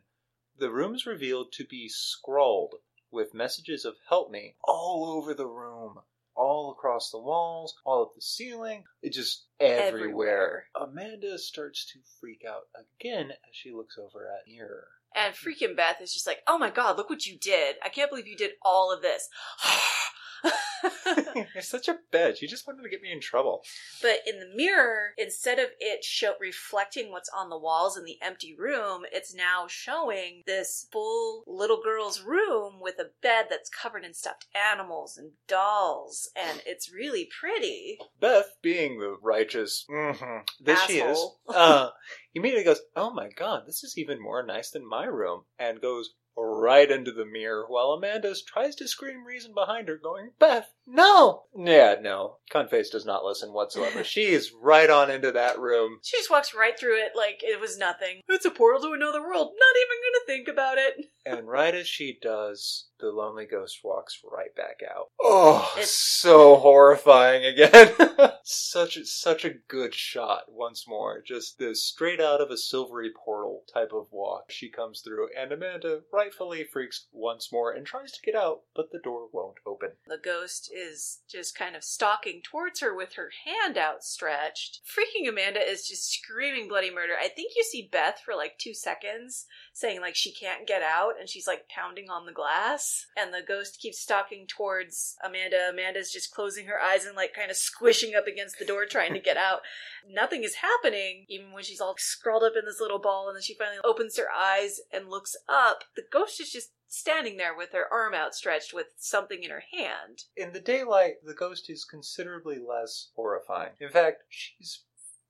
[0.58, 2.76] the room is revealed to be scrawled
[3.10, 6.00] with messages of help me all over the room.
[6.34, 9.88] All across the walls, all up the ceiling, it just everywhere.
[9.88, 10.64] Everywhere.
[10.78, 14.88] Amanda starts to freak out again as she looks over at mirror.
[15.14, 17.76] And freaking Beth is just like, oh my God, look what you did.
[17.82, 19.30] I can't believe you did all of this.
[21.54, 22.40] You're such a bitch.
[22.40, 23.62] You just wanted to get me in trouble.
[24.02, 28.18] But in the mirror, instead of it show reflecting what's on the walls in the
[28.22, 34.04] empty room, it's now showing this full little girl's room with a bed that's covered
[34.04, 37.98] in stuffed animals and dolls, and it's really pretty.
[38.20, 41.40] Beth, being the righteous mm-hmm, that she is, Asshole.
[41.48, 41.90] uh,
[42.34, 46.10] immediately goes, "Oh my god, this is even more nice than my room," and goes
[46.36, 51.44] right into the mirror while Amanda tries to scream reason behind her, going, "Beth, no!"
[51.56, 54.04] Yeah, no, Cunface does not listen whatsoever.
[54.04, 55.98] she is right on into that room.
[56.02, 58.20] She just walks right through it like it was nothing.
[58.28, 59.52] It's a portal to another world.
[59.58, 61.06] Not even gonna think about it.
[61.28, 65.08] And right as she does, the lonely ghost walks right back out.
[65.20, 67.92] Oh, It's- so horrifying again.
[68.44, 71.20] such a, such a good shot once more.
[71.26, 73.35] Just the straight out of a silvery portal
[73.72, 74.50] type of walk.
[74.50, 78.90] She comes through, and Amanda rightfully freaks once more and tries to get out, but
[78.90, 79.75] the door won't open.
[80.06, 84.80] The ghost is just kind of stalking towards her with her hand outstretched.
[84.86, 87.14] Freaking Amanda is just screaming bloody murder.
[87.18, 91.14] I think you see Beth for like two seconds saying like she can't get out
[91.18, 95.68] and she's like pounding on the glass and the ghost keeps stalking towards Amanda.
[95.70, 99.12] Amanda's just closing her eyes and like kind of squishing up against the door trying
[99.12, 99.60] to get out.
[100.08, 103.42] Nothing is happening even when she's all scrawled up in this little ball and then
[103.42, 105.84] she finally opens her eyes and looks up.
[105.94, 110.24] The ghost is just standing there with her arm outstretched with something in her hand.
[110.36, 113.72] In the daylight, the ghost is considerably less horrifying.
[113.80, 114.84] In fact, she's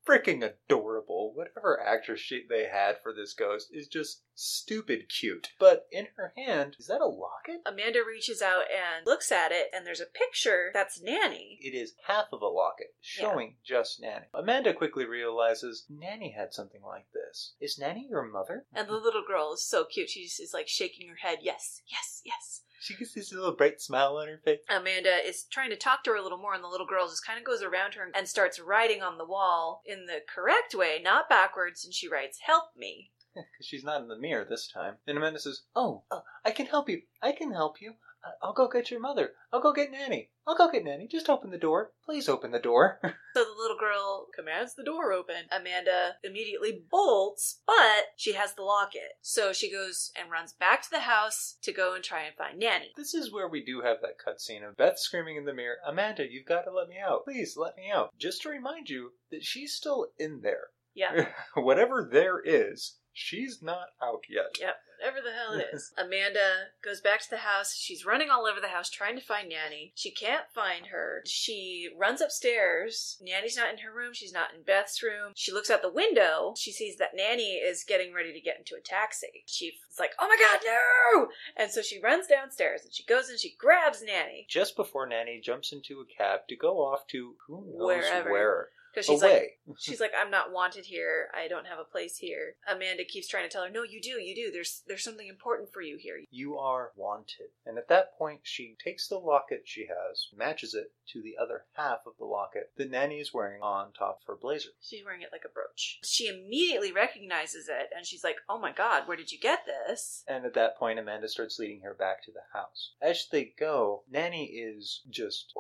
[0.07, 1.33] freaking adorable.
[1.35, 5.49] Whatever actress she, they had for this ghost is just stupid cute.
[5.59, 7.62] But in her hand, is that a locket?
[7.66, 11.59] Amanda reaches out and looks at it, and there's a picture that's Nanny.
[11.61, 14.27] It is half of a locket, showing just Nanny.
[14.35, 17.55] Amanda quickly realizes Nanny had something like this.
[17.61, 18.66] Is Nanny your mother?
[18.75, 20.11] And the little girl is so cute.
[20.11, 22.62] She just is like shaking her head, yes, yes, yes.
[22.87, 24.61] She gets this little bright smile on her face.
[24.70, 27.27] Amanda is trying to talk to her a little more, and the little girl just
[27.27, 31.01] kind of goes around her and starts writing on the wall in the correct way,
[31.03, 33.11] not backwards, and she writes, Help me.
[33.53, 34.94] Because she's not in the mirror this time.
[35.07, 37.03] And Amanda says, Oh, uh, I can help you.
[37.22, 37.94] I can help you.
[38.25, 39.33] Uh, I'll go get your mother.
[39.53, 40.31] I'll go get Nanny.
[40.46, 41.07] I'll go get Nanny.
[41.07, 41.92] Just open the door.
[42.05, 43.01] Please open the door.
[43.37, 45.44] So the little girl commands the door open.
[45.53, 49.18] Amanda immediately bolts, but she has the locket.
[49.20, 52.59] So she goes and runs back to the house to go and try and find
[52.59, 52.92] Nanny.
[52.96, 56.25] this is where we do have that cutscene of Beth screaming in the mirror, Amanda,
[56.27, 57.25] you've got to let me out.
[57.25, 58.09] Please let me out.
[58.18, 60.68] Just to remind you that she's still in there.
[60.94, 61.27] Yeah.
[61.55, 64.59] Whatever there is, she's not out yet.
[64.61, 65.93] Yep, whatever the hell it is.
[65.99, 67.75] Amanda goes back to the house.
[67.75, 69.93] She's running all over the house trying to find Nanny.
[69.95, 71.23] She can't find her.
[71.27, 73.17] She runs upstairs.
[73.21, 74.13] Nanny's not in her room.
[74.13, 75.33] She's not in Beth's room.
[75.35, 76.55] She looks out the window.
[76.57, 79.45] She sees that Nanny is getting ready to get into a taxi.
[79.47, 81.29] She's like, oh my god, no!
[81.57, 84.47] And so she runs downstairs and she goes and she grabs Nanny.
[84.49, 88.31] Just before Nanny jumps into a cab to go off to who knows Wherever.
[88.31, 88.69] where.
[88.97, 89.75] Because she's like, Away.
[89.79, 91.29] She's like, I'm not wanted here.
[91.35, 92.55] I don't have a place here.
[92.67, 94.51] Amanda keeps trying to tell her, No, you do, you do.
[94.51, 96.17] There's there's something important for you here.
[96.31, 97.49] you are wanted.
[97.67, 101.65] And at that point, she takes the locket she has, matches it to the other
[101.75, 104.71] half of the locket that Nanny is wearing on top of her blazer.
[104.81, 105.99] She's wearing it like a brooch.
[106.03, 110.25] She immediately recognizes it and she's like, Oh my god, where did you get this?
[110.27, 112.93] And at that point, Amanda starts leading her back to the house.
[113.03, 115.53] As they go, Nanny is just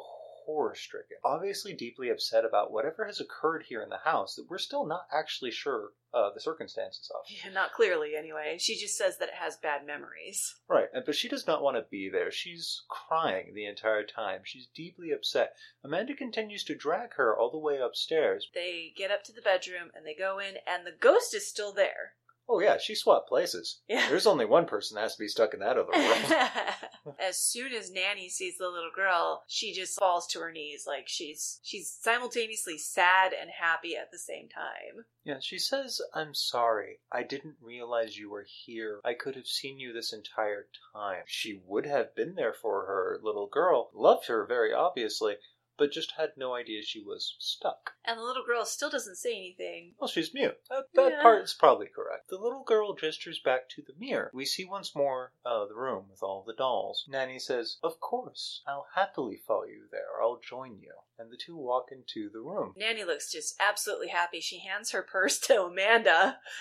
[0.46, 4.58] horror stricken, obviously deeply upset about whatever has occurred here in the house that we're
[4.58, 7.26] still not actually sure uh, the circumstances of.
[7.28, 8.56] Yeah, not clearly, anyway.
[8.58, 10.54] She just says that it has bad memories.
[10.68, 12.30] Right, but she does not want to be there.
[12.30, 14.40] She's crying the entire time.
[14.44, 15.54] She's deeply upset.
[15.84, 18.48] Amanda continues to drag her all the way upstairs.
[18.54, 21.72] They get up to the bedroom and they go in, and the ghost is still
[21.72, 22.14] there.
[22.48, 23.80] Oh yeah, she swapped places.
[23.88, 24.08] Yeah.
[24.08, 27.16] There's only one person that has to be stuck in that other world.
[27.18, 30.84] as soon as Nanny sees the little girl, she just falls to her knees.
[30.86, 35.04] Like she's she's simultaneously sad and happy at the same time.
[35.24, 37.00] yeah, she says, "I'm sorry.
[37.10, 39.00] I didn't realize you were here.
[39.04, 43.18] I could have seen you this entire time." She would have been there for her
[43.22, 45.36] little girl, loved her very obviously,
[45.78, 47.92] but just had no idea she was stuck.
[48.04, 49.94] And the little girl still doesn't say anything.
[49.98, 50.56] Well, she's mute.
[50.70, 51.22] That, that Yeah.
[51.22, 52.28] part is probably correct.
[52.28, 54.30] The little girl gestures back to the mirror.
[54.32, 57.04] We see once more uh, the room with all the dolls.
[57.08, 60.22] Nanny says, Of course, I'll happily follow you there.
[60.22, 60.92] I'll join you.
[61.18, 62.74] And the two walk into the room.
[62.76, 64.40] Nanny looks just absolutely happy.
[64.40, 66.38] She hands her purse to Amanda,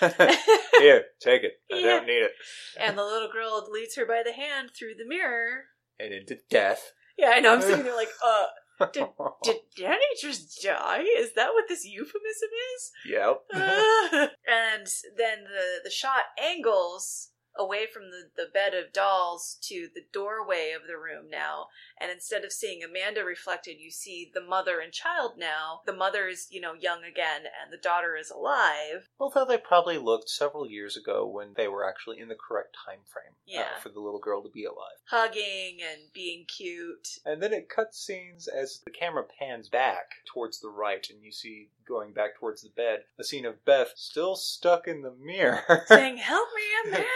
[0.78, 1.60] Here, take it.
[1.72, 1.82] I Yeah.
[1.86, 2.32] don't need it.
[2.78, 5.64] and the little girl leads her by the hand through the mirror.
[5.98, 6.92] And into death.
[7.16, 7.54] Yeah, I know.
[7.54, 8.44] I'm sitting there like, uh,
[8.92, 9.06] did,
[9.42, 11.04] did Nanny just die?
[11.18, 12.92] Is that what this euphemism is?
[13.06, 13.42] yep.
[13.54, 14.86] Uh, and
[15.16, 20.72] then the the shot angles away from the, the bed of dolls to the doorway
[20.74, 21.66] of the room now
[22.00, 26.26] and instead of seeing amanda reflected you see the mother and child now the mother
[26.28, 30.68] is you know young again and the daughter is alive Although they probably looked several
[30.68, 33.60] years ago when they were actually in the correct time frame Yeah.
[33.76, 34.98] uh, for the little girl to be alive.
[35.10, 40.60] hugging and being cute And then it cuts scenes as the camera pans back towards
[40.60, 44.36] the right, and you see going back towards the bed a scene of Beth still
[44.36, 47.06] stuck in the mirror, saying help me amanda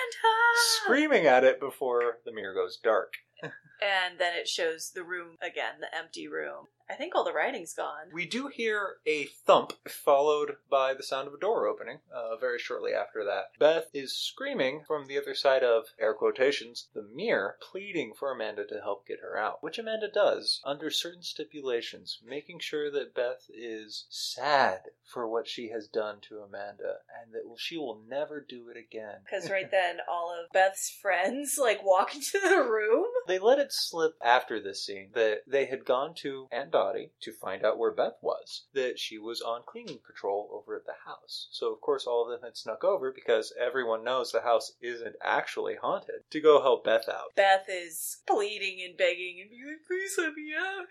[0.82, 3.14] screaming at it before the mirror goes dark.
[3.82, 7.72] and then it shows the room again the empty room i think all the writing's
[7.74, 12.36] gone We do hear a thump, followed by the sound of a door opening uh,
[12.36, 13.58] very shortly after that.
[13.58, 18.66] Beth is screaming from the other side of, air quotations, the mirror, pleading for Amanda
[18.66, 23.46] to help get her out, which Amanda does under certain stipulations, making sure that Beth
[23.48, 28.68] is sad for what she has done to Amanda and that she will never do
[28.68, 29.16] it again.
[29.24, 33.06] Because right then, all of Beth's friends like walk into the room.
[33.26, 37.32] They let it slip after this scene that they had gone to Aunt Dottie to
[37.32, 41.48] find out where Beth was, that she was on cleaning patrol over at the house.
[41.50, 45.16] So, of course, all of them had snuck over because everyone knows the house isn't
[45.22, 47.34] actually haunted to go help Beth out.
[47.36, 50.86] Beth is pleading and begging and being like, "Please let me out."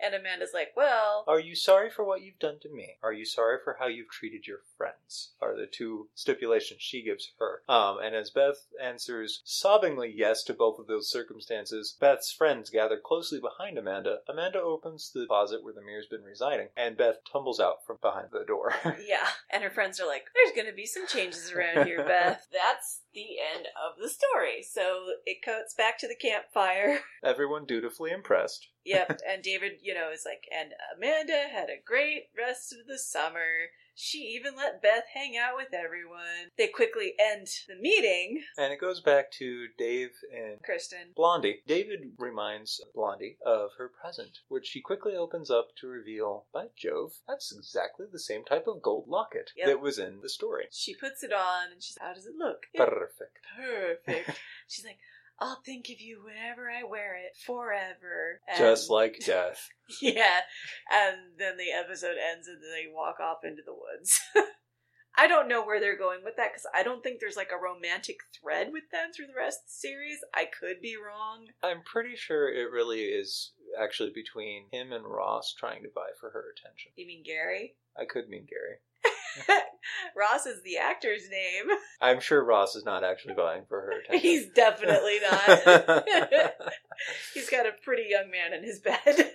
[0.00, 2.96] And Amanda's like, "Well, Are you sorry for what you've done to me?
[3.02, 5.32] Are you sorry for how you've treated your friends?
[5.40, 7.62] Are the two stipulations she gives her.
[7.68, 12.96] Um, and as Beth answers sobbingly yes to both of those circumstances, Beth's friends gather
[12.96, 14.18] closely behind Amanda.
[14.28, 18.28] Amanda opens the closet where the mirror's been residing, and Beth tumbles out from behind
[18.32, 18.74] the door.
[19.06, 22.46] yeah." And her friends are like, "There's going to be some changes around here, Beth."
[22.52, 24.62] That's the end of the story.
[24.62, 27.00] So it cuts back to the campfire.
[27.24, 28.68] Everyone dutifully impressed.
[28.84, 29.20] Yep.
[29.28, 33.70] And David, you know, is like, and Amanda had a great rest of the summer.
[34.00, 36.52] She even let Beth hang out with everyone.
[36.56, 38.44] They quickly end the meeting.
[38.56, 41.08] And it goes back to Dave and Kristen.
[41.16, 41.62] Blondie.
[41.66, 47.14] David reminds Blondie of her present, which she quickly opens up to reveal, by Jove,
[47.26, 49.66] that's exactly the same type of gold locket Yep.
[49.66, 50.66] that was in the story.
[50.70, 52.66] She puts it on and she's, how does it look?
[52.76, 53.38] Perfect.
[53.56, 54.38] Perfect.
[54.68, 54.98] she's like,
[55.40, 58.40] I'll think of you whenever I wear it, forever.
[58.48, 59.68] And- Just like death.
[60.02, 60.40] Yeah.
[60.90, 64.20] And then the episode ends and they walk off into the woods.
[65.16, 67.58] I don't know where they're going with that because I don't think there's like a
[67.60, 70.18] romantic thread with them through the rest of the series.
[70.32, 71.46] I could be wrong.
[71.62, 76.30] I'm pretty sure it really is actually between him and Ross trying to vie for
[76.30, 76.92] her attention.
[76.94, 77.74] You mean Gary?
[77.96, 78.78] I could mean Gary.
[80.16, 81.76] Ross is the actor's name.
[82.00, 84.20] I'm sure Ross is not actually vying for her attention.
[84.20, 86.04] He's definitely not.
[87.34, 89.32] He's got a pretty young man in his bed.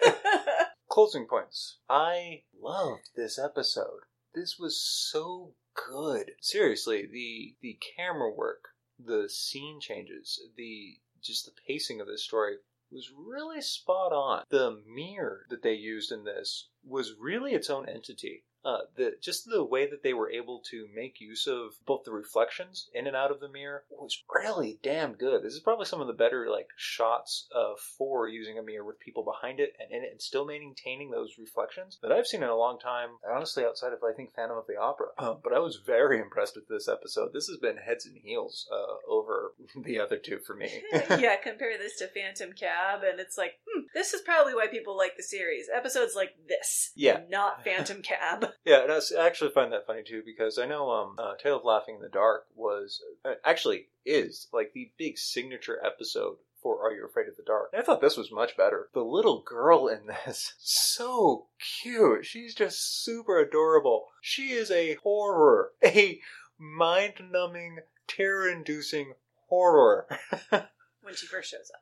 [0.89, 1.77] Closing points.
[1.89, 4.01] I loved this episode.
[4.36, 6.32] This was so good.
[6.41, 8.69] Seriously, the the camera work,
[9.03, 12.58] the scene changes, the just the pacing of this story
[12.91, 14.43] was really spot on.
[14.49, 18.43] The mirror that they used in this was really its own entity.
[18.65, 22.12] Uh, the just the way that they were able to make use of both the
[22.12, 25.43] reflections in and out of the mirror was really damn good.
[25.43, 28.99] This is probably some of the better like shots of for using a mirror with
[28.99, 32.49] people behind it and in it and still maintaining those reflections that I've seen in
[32.49, 33.10] a long time.
[33.30, 36.56] Honestly, outside of I think Phantom of the Opera, uh, but I was very impressed
[36.56, 37.32] with this episode.
[37.34, 40.82] This has been heads and heels uh, over the other two for me.
[40.93, 44.97] yeah, compare this to Phantom Cab, and it's like, hmm, this is probably why people
[44.97, 45.65] like the series.
[45.73, 47.21] Episodes like this, Yeah.
[47.30, 48.45] not Phantom Cab.
[48.65, 51.65] Yeah, and I actually find that funny too because I know um, uh, Tale of
[51.65, 56.93] Laughing in the Dark was uh, actually is like the big signature episode for Are
[56.93, 57.69] You Afraid of the Dark?
[57.73, 58.89] And I thought this was much better.
[58.93, 61.47] The little girl in this, so
[61.81, 62.25] cute.
[62.25, 64.07] She's just super adorable.
[64.21, 66.19] She is a horror, a
[66.57, 69.13] mind numbing, terror inducing
[69.49, 70.07] horror.
[70.49, 71.81] when she first shows up.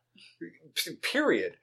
[1.02, 1.54] Period.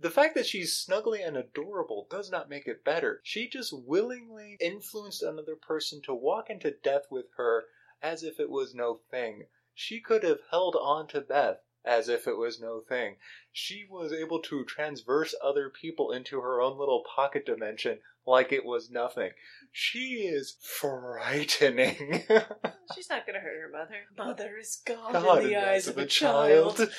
[0.00, 3.20] The fact that she's snuggly and adorable does not make it better.
[3.22, 7.64] She just willingly influenced another person to walk into death with her
[8.02, 9.44] as if it was no thing.
[9.74, 13.16] She could have held on to Beth as if it was no thing.
[13.52, 18.64] She was able to transverse other people into her own little pocket dimension like it
[18.64, 19.30] was nothing.
[19.72, 22.24] She is frightening.
[22.94, 24.06] She's not gonna hurt her mother.
[24.16, 26.78] Mother is God, God in the eyes of a child.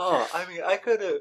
[0.00, 1.18] oh, I mean, I could have.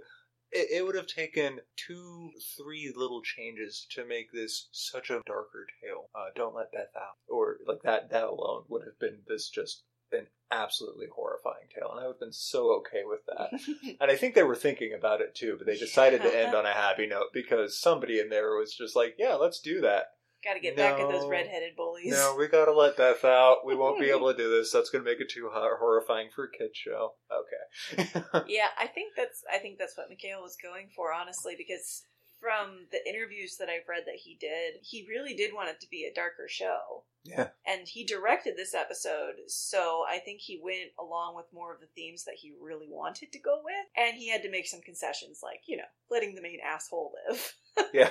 [0.52, 5.68] It, it would have taken two, three little changes to make this such a darker
[5.84, 6.10] tale.
[6.16, 8.10] Uh, Don't let Beth out, or like that.
[8.10, 12.20] That alone would have been this just an absolutely horrifying tale, and I would have
[12.20, 13.60] been so okay with that.
[14.02, 16.66] and I think they were thinking about it too, but they decided to end on
[16.66, 20.08] a happy note because somebody in there was just like, "Yeah, let's do that."
[20.44, 21.30] Gotta get back at those No.
[21.30, 22.14] redheaded bullies.
[22.14, 23.66] No, we gotta let Beth out.
[23.66, 24.72] We won't be able to do this.
[24.72, 27.16] That's gonna make it too hor- horrifying for a kid show.
[27.32, 28.10] Okay.
[28.48, 32.04] Yeah, I think that's I think that's what MacHale was going for, honestly, because
[32.40, 35.88] from the interviews that I've read that he did, he really did want it to
[35.90, 37.04] be a darker show.
[37.26, 37.50] yeah.
[37.68, 41.88] And he directed this episode, so I think he went along with more of the
[41.98, 43.74] themes that he really wanted to go with.
[43.98, 47.54] And he had to make some concessions, like, you know, letting the main asshole live.
[47.94, 48.10] Yeah.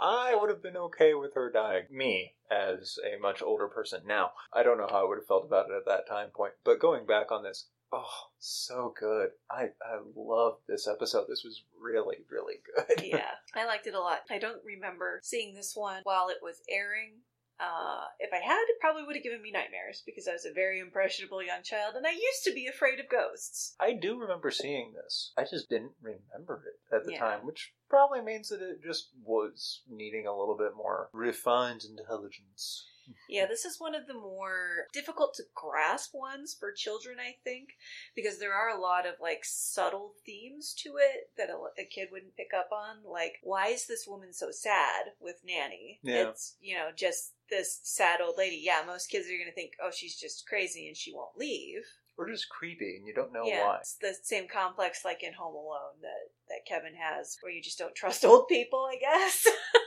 [0.00, 1.84] I would have been okay with her dying.
[1.90, 4.32] Me, as a much older person now.
[4.52, 6.52] I don't know how I would have felt about it at that time point.
[6.64, 9.30] But going back on this, oh, so good.
[9.50, 11.26] I, I love this episode.
[11.28, 13.04] This was really, really good.
[13.04, 14.20] yeah, I liked it a lot.
[14.30, 17.18] I don't remember seeing this one while it was airing.
[17.60, 20.52] Uh, if I had, it probably would have given me nightmares because I was a
[20.52, 23.74] very impressionable young child and I used to be afraid of ghosts.
[23.78, 25.32] I do remember seeing this.
[25.36, 27.20] I just didn't remember it at the Yeah.
[27.20, 32.88] time, which probably means that it just was needing a little bit more refined intelligence.
[33.28, 37.70] Yeah, this is one of the more difficult to grasp ones for children, I think,
[38.14, 42.08] because there are a lot of like subtle themes to it that a, a kid
[42.12, 42.98] wouldn't pick up on.
[43.04, 45.98] Like, why is this woman so sad with Nanny?
[46.02, 46.28] Yeah.
[46.28, 48.60] It's, you know, just this sad old lady.
[48.62, 51.82] Yeah, most kids are going to think, oh, she's just crazy and she won't leave.
[52.18, 53.76] Or just creepy, and you don't know yeah, why.
[53.78, 57.78] it's the same complex like in Home Alone that, that Kevin has, where you just
[57.78, 59.46] don't trust old people, I guess.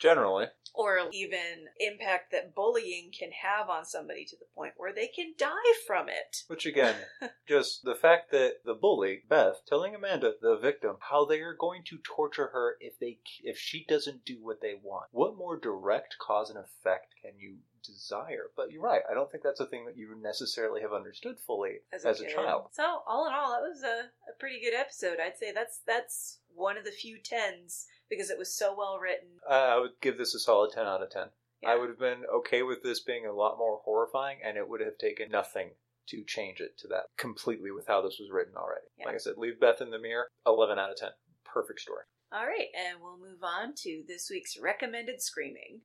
[0.00, 0.46] Generally.
[0.74, 5.34] or even impact that bullying can have on somebody to the point where they can
[5.36, 5.54] die
[5.86, 6.44] from it.
[6.46, 6.94] Which again,
[7.48, 11.82] just the fact that the bully, Beth, telling Amanda, the victim, how they are going
[11.86, 15.06] to torture her if they if she doesn't do what they want.
[15.10, 18.50] What more direct cause and effect can you desire?
[18.56, 19.02] But you're right.
[19.10, 22.34] I don't think that's a thing that you necessarily have understood fully as a, kid.
[22.34, 22.68] child.
[22.72, 25.18] So all in all, that was a, a pretty good episode.
[25.20, 29.28] I'd say that's that's one of the few tens because it was so well written.
[29.48, 31.28] Uh, I would give this a solid 10 out of 10.
[31.62, 31.70] Yeah.
[31.70, 34.80] I would have been okay with this being a lot more horrifying, and it would
[34.80, 35.70] have taken nothing
[36.08, 38.86] to change it to that completely with how this was written already.
[38.96, 39.06] Yeah.
[39.06, 41.10] Like I said, leave Beth in the mirror, 11 out of 10.
[41.44, 42.04] Perfect story.
[42.30, 45.80] All right, and we'll move on to this week's recommended screaming.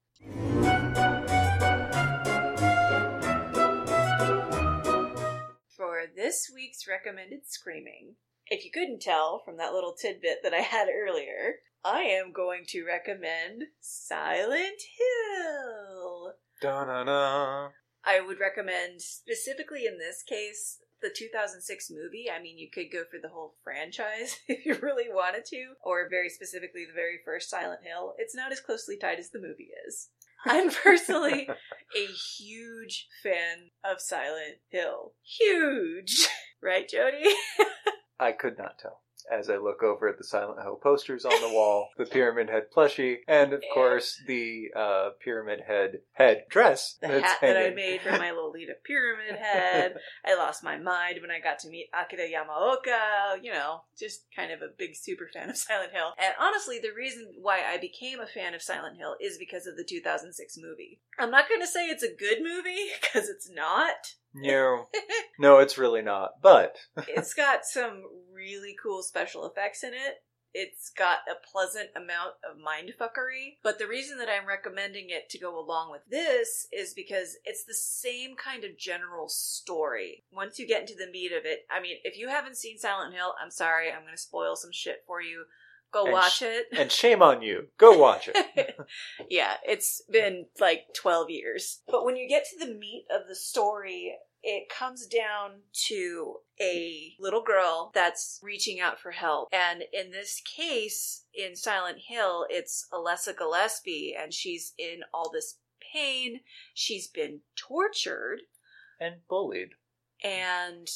[5.76, 8.16] For this week's recommended screaming,
[8.48, 11.56] if you couldn't tell from that little tidbit that I had earlier,
[11.86, 16.34] I am going to recommend Silent Hill.
[16.62, 17.70] Da-na-na.
[18.06, 22.28] I would recommend, specifically in this case, the 2006 movie.
[22.34, 26.08] I mean, you could go for the whole franchise if you really wanted to, or
[26.10, 28.14] very specifically the very first Silent Hill.
[28.18, 30.10] It's not as closely tied as the movie is.
[30.46, 32.06] I'm personally a
[32.38, 35.14] huge fan of Silent Hill.
[35.22, 36.28] Huge!
[36.66, 37.26] Right, Jody?
[38.18, 39.03] I could not tell.
[39.32, 42.68] As I look over at the Silent Hill posters on the wall, the Pyramid Head
[42.76, 46.98] plushie, and of course the uh, Pyramid Head head dress.
[47.02, 49.96] The hat that I made for my Lolita Pyramid Head.
[50.26, 53.42] I lost my mind when I got to meet Akira Yamaoka.
[53.42, 56.14] You know, just kind of a big super fan of Silent Hill.
[56.18, 59.78] And honestly, the reason why I became a fan of Silent Hill is because of
[59.78, 61.00] the 2006 movie.
[61.20, 64.16] I'm not going to say it's a good movie, because it's not.
[64.34, 64.88] No,
[65.40, 66.42] no, it's really not.
[66.42, 66.78] But
[67.08, 68.04] It's got some
[68.34, 70.24] really cool special effects in it.
[70.56, 73.58] It's got a pleasant amount of mindfuckery.
[73.64, 77.66] But the reason that I'm recommending it to go along with this is because it's
[77.66, 80.24] the same kind of general story.
[80.32, 83.16] Once you get into the meat of it, I mean, if you haven't seen Silent
[83.16, 85.46] Hill, I'm sorry, I'm going to spoil some shit for you.
[85.94, 86.66] Go And watch sh- it.
[86.78, 87.68] and shame on you.
[87.78, 88.76] Go watch it.
[89.30, 91.82] yeah, it's been like 12 years.
[91.88, 97.14] But when you get to the meat of the story, it comes down to a
[97.20, 99.50] little girl that's reaching out for help.
[99.54, 105.60] And in this case, in Silent Hill, it's Alessa Gillespie, and she's in all this
[105.94, 106.42] pain.
[106.74, 108.42] She's been tortured.
[109.00, 109.70] And bullied.
[110.24, 110.88] and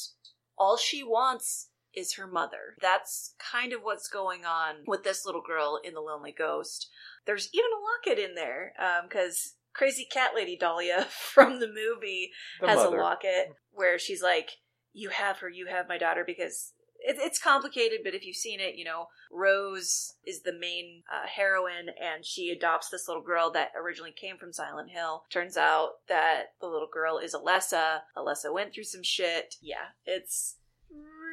[0.56, 2.76] all she wants is her mother.
[2.80, 6.88] That's kind of what's going on with this little girl in The Lonely Ghost.
[7.26, 8.72] There's even a locket in there
[9.08, 12.30] because crazy cat lady Dahlia from the movie
[12.60, 12.98] The has mother.
[12.98, 14.50] a locket where she's like,
[14.92, 16.72] "You have her, you have my daughter," because.
[17.00, 21.28] It, it's complicated, but if you've seen it, you know, Rose is the main uh,
[21.28, 25.22] heroine, and she adopts this little girl that originally came from Silent Hill.
[25.30, 28.00] Turns out that the little girl is Alessa.
[28.16, 29.54] Alessa went through some shit.
[29.62, 30.56] Yeah, it's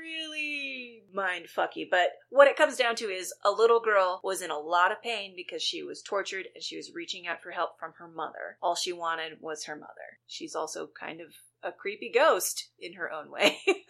[0.06, 1.86] really mind fucky.
[1.90, 5.02] But what it comes down to is a little girl was in a lot of
[5.02, 8.58] pain because she was tortured and she was reaching out for help from her mother.
[8.62, 10.20] All she wanted was her mother.
[10.28, 11.28] She's also kind of
[11.64, 13.58] a creepy ghost in her own way.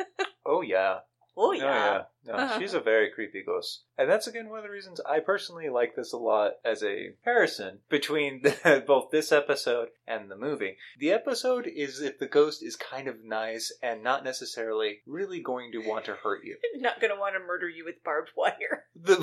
[0.45, 0.99] Oh yeah.
[1.38, 2.04] Oh Oh yeah.
[2.26, 2.60] No, Uh-huh.
[2.60, 3.84] she's a very creepy ghost.
[3.98, 7.12] And that's again one of the reasons I personally like this a lot as a
[7.12, 8.42] comparison between
[8.88, 10.78] both this episode and the movie.
[11.00, 15.72] The episode is if the ghost is kind of nice and not necessarily really going
[15.74, 16.58] to want to hurt you.
[16.78, 18.86] Not gonna want to murder you with barbed wire.
[18.96, 19.16] The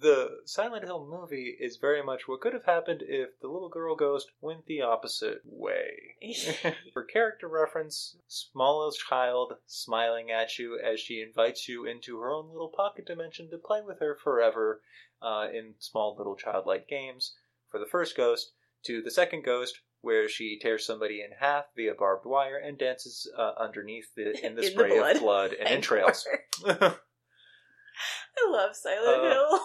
[0.00, 3.96] The Silent Hill movie is very much what could have happened if the little girl
[3.96, 6.14] ghost went the opposite way.
[7.12, 12.68] Character reference, small child smiling at you as she invites you into her own little
[12.74, 14.82] pocket dimension to play with her forever
[15.22, 17.34] uh, in small little childlike games.
[17.70, 18.52] For the first ghost,
[18.84, 23.28] to the second ghost, where she tears somebody in half via barbed wire and dances
[23.36, 25.16] uh, underneath the, in the In the spray blood.
[25.16, 26.26] of blood and I entrails.
[26.66, 26.94] I
[28.50, 29.60] love Silent Uh, Hill.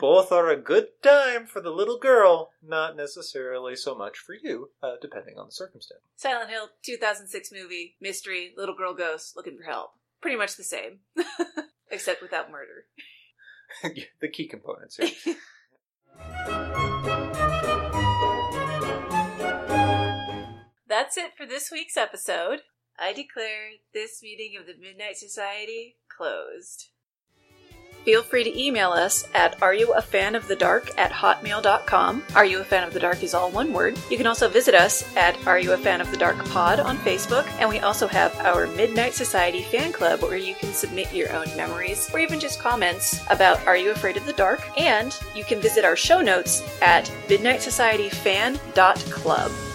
[0.00, 4.70] Both are a good time for the little girl, not necessarily so much for you,
[4.82, 6.00] uh, depending on the circumstance.
[6.16, 9.90] Silent Hill 2006 movie, mystery, little girl ghost looking for help.
[10.22, 11.00] Pretty much the same,
[11.90, 12.86] except without murder.
[14.22, 15.10] the key components here.
[20.88, 22.60] That's it for this week's episode.
[22.98, 26.88] I declare this meeting of the Midnight Society closed.
[28.04, 32.24] Feel free to email us at are you a fan of the dark at hotmail.com.
[32.34, 33.98] Are you a fan of the dark is all one word.
[34.10, 36.96] You can also visit us at Are You a Fan of the Dark Pod on
[36.98, 41.32] Facebook, and we also have our Midnight Society fan club where you can submit your
[41.32, 44.62] own memories or even just comments about Are You Afraid of the Dark?
[44.78, 49.69] And you can visit our show notes at midnightsocietyfan.club.